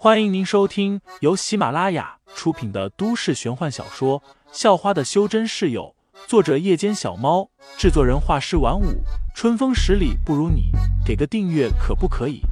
[0.00, 4.20] 欢迎您收听由喜马拉雅出品的都市玄幻小说
[4.52, 5.92] 《校花的修真室友》，
[6.28, 9.02] 作者：夜间小猫，制作人：画师晚舞，
[9.34, 10.70] 春风十里不如你，
[11.04, 12.42] 给个订阅可不可以？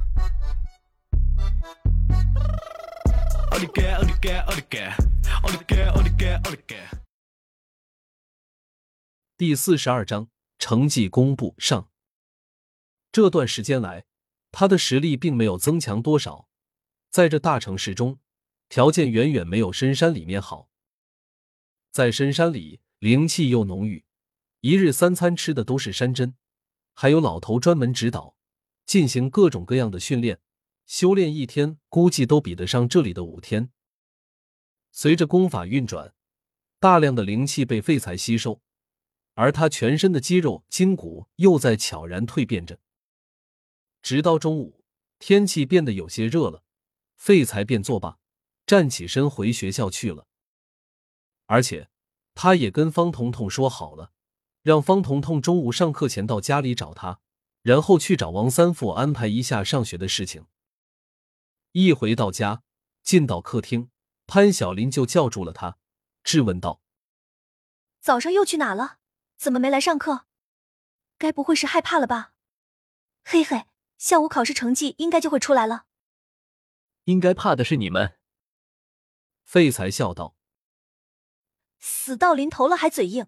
[9.37, 10.27] 第四十二章
[10.59, 11.87] 成绩公布上。
[13.09, 14.03] 这段时间来，
[14.51, 16.46] 他的实力并没有增强多少。
[17.09, 18.19] 在这大城市中，
[18.69, 20.69] 条件远远没有深山里面好。
[21.91, 24.05] 在深山里，灵气又浓郁，
[24.61, 26.35] 一日三餐吃的都是山珍，
[26.93, 28.35] 还有老头专门指导，
[28.85, 30.39] 进行各种各样的训练。
[30.85, 33.71] 修炼一天，估计都比得上这里的五天。
[34.91, 36.13] 随着功法运转，
[36.79, 38.61] 大量的灵气被废材吸收，
[39.33, 42.79] 而他全身的肌肉筋骨又在悄然蜕变着。
[44.01, 44.83] 直到中午，
[45.19, 46.63] 天气变得有些热了。
[47.17, 48.17] 废材便作罢，
[48.65, 50.27] 站起身回学校去了。
[51.47, 51.89] 而且，
[52.33, 54.13] 他也跟方彤彤说好了，
[54.61, 57.19] 让方彤彤中午上课前到家里找他，
[57.63, 60.45] 然后去找王三富安排一下上学的事情。
[61.71, 62.63] 一回到家，
[63.01, 63.89] 进到客厅，
[64.27, 65.77] 潘晓林就叫住了他，
[66.23, 66.81] 质问道
[67.99, 68.99] ：“早上又去哪了？
[69.37, 70.25] 怎么没来上课？
[71.17, 72.33] 该不会是害怕了吧
[73.25, 73.65] ？”“嘿嘿，
[73.97, 75.85] 下午考试成绩应该就会出来了。”
[77.07, 78.17] 应该怕的是你们。
[79.43, 80.35] 废材笑道
[81.79, 83.27] ：“死到临头了还嘴硬。”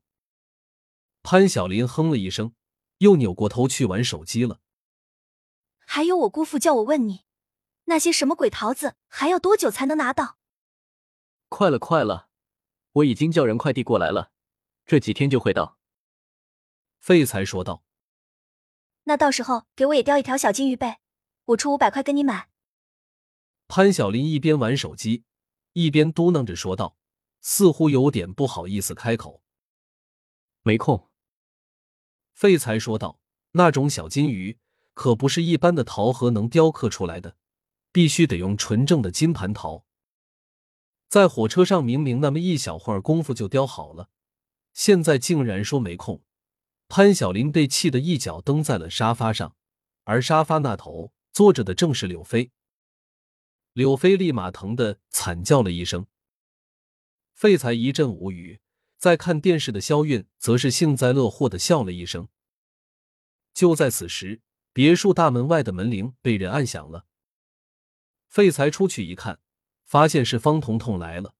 [1.23, 2.53] 潘晓林哼了一声，
[2.97, 4.59] 又扭过头去玩手机了。
[5.77, 7.25] 还有我姑父叫我问你，
[7.85, 10.37] 那些什么鬼桃子还要多久才能拿到？
[11.47, 12.27] 快了，快了，
[12.91, 14.31] 我已经叫人快递过来了，
[14.85, 15.77] 这几天就会到。
[16.99, 17.85] 废材说道
[19.03, 20.99] ：“那到时候给我也叼一条小金鱼呗，
[21.45, 22.49] 我出五百块跟你买。”
[23.71, 25.25] 潘晓林一边玩手机，
[25.73, 26.97] 一边嘟囔着说道，
[27.39, 29.43] 似乎有点不好意思开口。
[30.63, 31.07] 没空。
[32.33, 33.19] 废材说道
[33.53, 34.57] ：“那种小金鱼
[34.95, 37.37] 可不是一般的陶盒能雕刻出来的，
[37.91, 39.85] 必须得用纯正的金盘陶。
[41.07, 44.09] 在火车上明明那么一小会儿功夫就雕好了，
[44.73, 46.23] 现在竟然说没空。”
[46.89, 49.55] 潘晓林被气得一脚蹬在了沙发上，
[50.05, 52.49] 而沙发那头坐着的正是柳飞。
[53.79, 56.05] 柳飞立马疼得惨叫了一声，
[57.31, 58.59] 废材一阵无语，
[58.97, 62.27] 在看电视的肖韵则是幸灾乐祸的笑了一声。
[63.53, 64.41] 就在此时，
[64.73, 67.05] 别墅大门外的门铃被人按响了。
[68.27, 69.39] 废材出去一看，
[69.85, 71.33] 发现是方彤彤来了。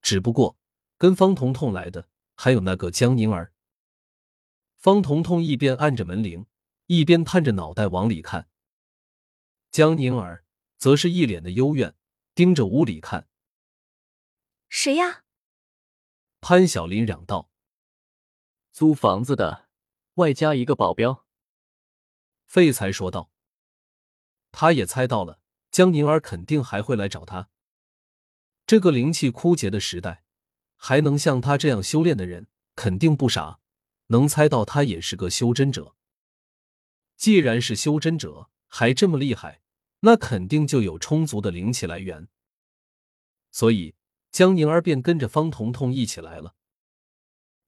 [0.00, 0.58] 只不过
[0.98, 3.52] 跟方彤彤来的还有那个江宁儿。
[4.74, 6.46] 方彤彤一边按着门铃，
[6.86, 8.48] 一边探着脑袋往里看。
[9.70, 10.41] 江宁儿。
[10.82, 11.94] 则是一脸的幽怨，
[12.34, 13.28] 盯着屋里看。
[14.68, 15.22] 谁呀？
[16.40, 17.52] 潘晓林嚷道
[18.74, 19.68] ：“租房子的，
[20.14, 21.24] 外加一个保镖。”
[22.46, 23.30] 废材说道
[24.50, 25.38] ：“他也猜到了，
[25.70, 27.48] 江宁儿肯定还会来找他。
[28.66, 30.24] 这个灵气枯竭的时代，
[30.74, 33.60] 还能像他这样修炼的人，肯定不傻，
[34.08, 35.94] 能猜到他也是个修真者。
[37.16, 39.60] 既然是修真者，还这么厉害。”
[40.04, 42.26] 那肯定就有充足的灵气来源，
[43.52, 43.94] 所以
[44.32, 46.56] 江宁儿便跟着方彤彤一起来了。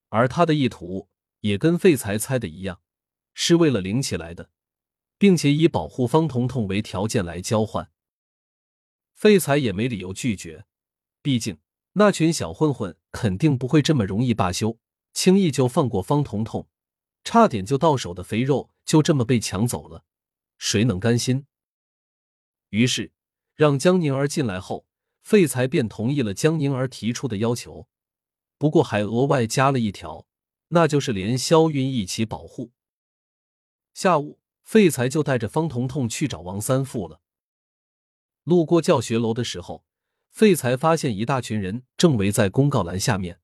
[0.09, 1.09] 而他的意图
[1.41, 2.81] 也跟废材猜的一样，
[3.35, 4.51] 是为了灵气来的，
[5.17, 7.93] 并且以保护方彤彤为条件来交换。
[9.13, 10.67] 废材也没理由拒绝，
[11.23, 11.59] 毕竟
[11.93, 14.81] 那群小混混肯定不会这么容易罢休，
[15.13, 16.69] 轻易就放过方彤彤，
[17.23, 20.05] 差点就到手的肥肉就这么被抢走了，
[20.59, 21.47] 谁能甘心？
[22.75, 23.13] 于是，
[23.55, 24.85] 让江宁儿进来后，
[25.23, 27.87] 废材便同意了江宁儿提出的要求，
[28.59, 30.27] 不过还额外加了一条，
[30.71, 32.73] 那就是连肖云一起保护。
[33.93, 37.21] 下午，废材就带着方彤彤去找王三富了。
[38.43, 39.85] 路过教学楼的时候，
[40.29, 43.41] 废材发现一大群人正围在公告栏下面。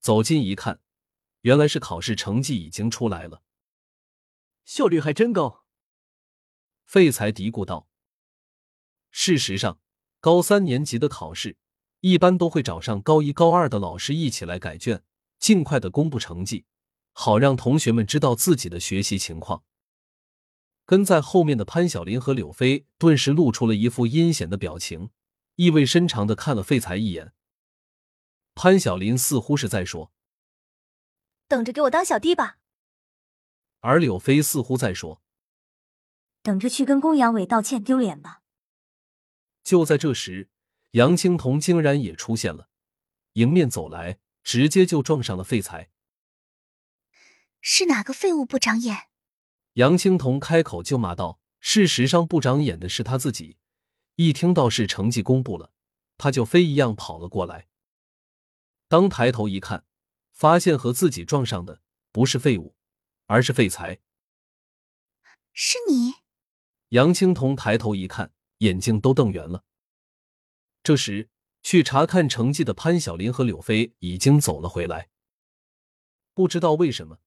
[0.00, 0.80] 走近一看，
[1.42, 3.42] 原来是考试成绩已经出来了，
[4.64, 5.66] 效率还真高。
[6.86, 7.90] 废材嘀咕道。
[9.18, 9.78] 事实上，
[10.20, 11.56] 高三年级的考试
[12.00, 15.02] 一般都会找上高一、高二的老师一起来改卷，
[15.38, 16.66] 尽快的公布成绩，
[17.12, 19.64] 好让同学们知道自己的学习情况。
[20.84, 25.08] 跟在后面的潘晓林和柳飞顿时露出了一副阴险的表情，
[25.54, 27.32] 意味深长的看了废材一眼。
[28.54, 30.12] 潘晓林似乎是在说
[31.48, 32.58] ：“等着给我当小弟吧。”
[33.80, 35.22] 而柳飞似乎在说
[36.44, 38.42] ：“等着去跟公阳伟道歉丢脸吧。”
[39.66, 40.48] 就在这时，
[40.92, 42.68] 杨青桐竟然也出现了，
[43.32, 45.90] 迎面走来，直接就撞上了废材。
[47.60, 49.08] 是哪个废物不长眼？
[49.72, 53.56] 杨青铜开口就骂道：“事实上，不长眼的是他自己。
[54.14, 55.72] 一听到是成绩公布了，
[56.16, 57.66] 他就飞一样跑了过来。
[58.86, 59.84] 当抬头一看，
[60.30, 61.82] 发现和自己撞上的
[62.12, 62.76] 不是废物，
[63.26, 63.98] 而是废材。
[65.52, 66.12] 是你？”
[66.90, 69.64] 杨青铜抬头一看，眼睛都瞪圆了。
[70.82, 71.28] 这时，
[71.62, 75.08] 去查看成绩的潘晓林和柳飞已经走了回来。
[76.32, 77.18] 不知道为什么。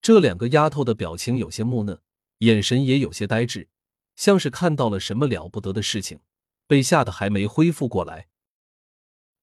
[0.00, 2.02] 这两个丫头的表情有些木讷，
[2.38, 3.68] 眼神也有些呆滞，
[4.14, 6.20] 像是看到了什么了不得的事情，
[6.66, 8.28] 被吓得还没恢复过来。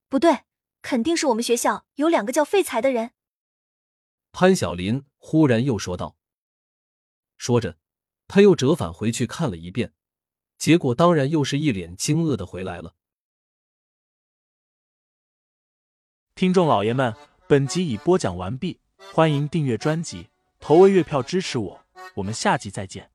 [0.08, 0.44] 不对，
[0.82, 3.12] 肯定是我们学校有两个叫废材的人。
[4.32, 6.16] 潘晓林忽然又说道。
[7.36, 7.78] 说着，
[8.28, 9.92] 他又折返回去看了一遍，
[10.58, 12.94] 结果当然又是一脸惊愕的回来了。
[16.34, 17.14] 听众老爷们，
[17.48, 18.80] 本集已播讲完毕，
[19.12, 20.28] 欢迎订阅专辑。
[20.58, 21.80] 投喂月票支持我，
[22.14, 23.10] 我们下集再见。